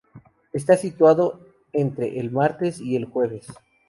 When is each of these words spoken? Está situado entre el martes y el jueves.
Está 0.51 0.77
situado 0.77 1.45
entre 1.73 2.19
el 2.19 2.31
martes 2.31 2.79
y 2.81 2.95
el 2.95 3.05
jueves. 3.05 3.45